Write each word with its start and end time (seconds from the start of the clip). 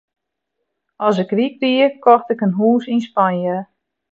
As 1.05 1.17
ik 1.23 1.31
ryk 1.37 1.55
wie, 1.61 1.87
kocht 2.03 2.31
ik 2.33 2.43
in 2.45 2.57
hûs 2.59 2.85
yn 2.93 3.05
Spanje. 3.07 3.57